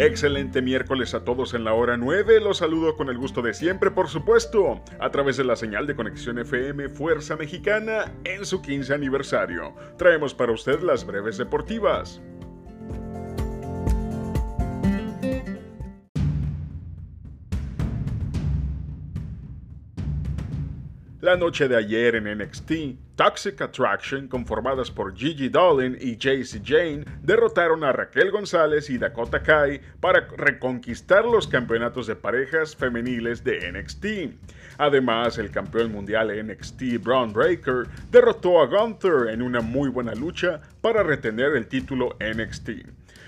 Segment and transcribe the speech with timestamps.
[0.00, 2.40] Excelente miércoles a todos en la hora 9.
[2.40, 5.94] Los saludo con el gusto de siempre, por supuesto, a través de la señal de
[5.94, 9.74] conexión FM Fuerza Mexicana en su 15 aniversario.
[9.98, 12.22] Traemos para usted las breves deportivas.
[21.22, 22.72] La noche de ayer en NXT,
[23.16, 29.42] Toxic Attraction, conformadas por Gigi Dolan y JC Jane, derrotaron a Raquel González y Dakota
[29.42, 34.06] Kai para reconquistar los campeonatos de parejas femeniles de NXT.
[34.78, 40.62] Además, el campeón mundial NXT Braun Breaker derrotó a Gunther en una muy buena lucha
[40.80, 42.70] para retener el título NXT.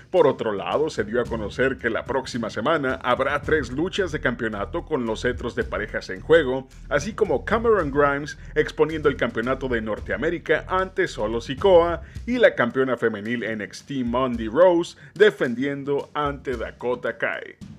[0.09, 4.19] Por otro lado, se dio a conocer que la próxima semana habrá tres luchas de
[4.19, 9.67] campeonato con los cetros de parejas en juego, así como Cameron Grimes exponiendo el campeonato
[9.67, 17.17] de Norteamérica ante Solo Sikoa y la campeona femenil NXT Monday Rose defendiendo ante Dakota
[17.17, 17.72] Kai.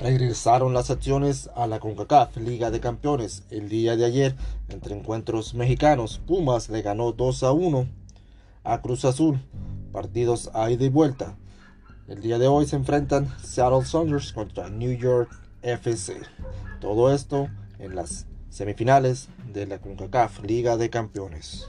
[0.00, 4.34] Regresaron las acciones a la CONCACAF Liga de Campeones el día de ayer
[4.68, 6.20] entre encuentros mexicanos.
[6.26, 7.86] Pumas le ganó 2 a 1
[8.64, 9.40] a Cruz Azul,
[9.92, 11.36] partidos a ida y vuelta.
[12.08, 15.30] El día de hoy se enfrentan Seattle Saunders contra New York
[15.62, 16.16] FC.
[16.80, 17.48] Todo esto
[17.78, 21.68] en las semifinales de la CONCACAF Liga de Campeones.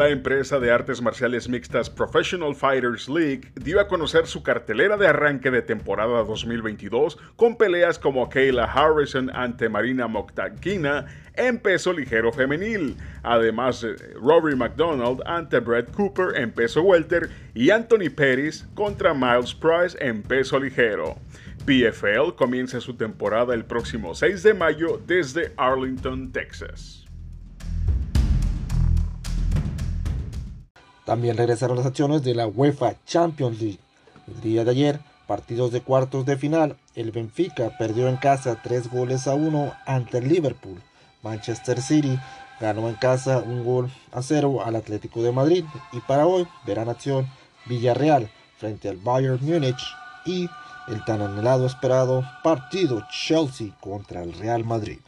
[0.00, 5.06] La empresa de artes marciales mixtas Professional Fighters League dio a conocer su cartelera de
[5.06, 12.32] arranque de temporada 2022 con peleas como Kayla Harrison ante Marina Moktakina en peso ligero
[12.32, 19.54] femenil, además Rory McDonald ante Brett Cooper en peso welter y Anthony Pettis contra Miles
[19.54, 21.18] Price en peso ligero.
[21.66, 27.09] PFL comienza su temporada el próximo 6 de mayo desde Arlington, Texas.
[31.10, 33.80] También regresaron las acciones de la UEFA Champions League.
[34.28, 38.88] El día de ayer, partidos de cuartos de final, el Benfica perdió en casa 3
[38.92, 40.80] goles a 1 ante el Liverpool.
[41.24, 42.16] Manchester City
[42.60, 45.64] ganó en casa un gol a 0 al Atlético de Madrid.
[45.90, 47.26] Y para hoy verán acción
[47.66, 49.82] Villarreal frente al Bayern Múnich
[50.24, 50.48] y
[50.86, 55.00] el tan anhelado esperado partido Chelsea contra el Real Madrid.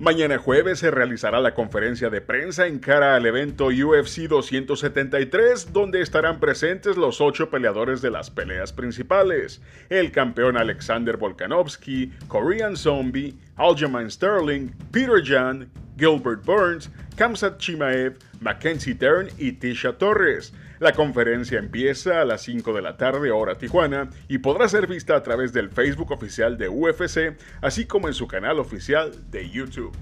[0.00, 6.00] Mañana jueves se realizará la conferencia de prensa en cara al evento UFC 273, donde
[6.00, 9.60] estarán presentes los ocho peleadores de las peleas principales:
[9.90, 18.94] el campeón Alexander Volkanovski, Korean Zombie, Aljamain Sterling, Peter Jan, Gilbert Burns, Kamsat Chimaev, Mackenzie
[18.94, 20.54] Dern y Tisha Torres.
[20.78, 25.14] La conferencia empieza a las 5 de la tarde hora Tijuana y podrá ser vista
[25.14, 29.92] a través del Facebook oficial de UFC, así como en su canal oficial de YouTube.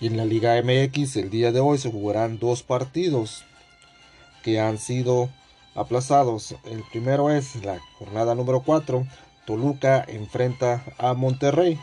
[0.00, 3.44] Y en la Liga MX el día de hoy se jugarán dos partidos
[4.44, 5.28] que han sido
[5.74, 6.54] aplazados.
[6.64, 9.04] El primero es la jornada número 4.
[9.46, 11.78] Toluca enfrenta a Monterrey.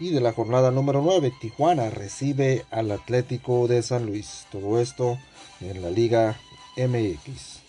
[0.00, 4.46] Y de la jornada número 9, Tijuana recibe al Atlético de San Luis.
[4.52, 5.18] Todo esto
[5.60, 6.38] en la Liga
[6.76, 7.62] MX.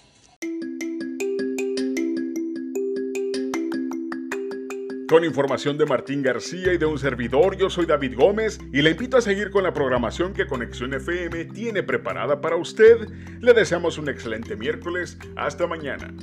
[5.09, 8.91] Con información de Martín García y de un servidor, yo soy David Gómez y le
[8.91, 13.09] invito a seguir con la programación que Conexión FM tiene preparada para usted.
[13.41, 15.18] Le deseamos un excelente miércoles.
[15.36, 16.13] Hasta mañana.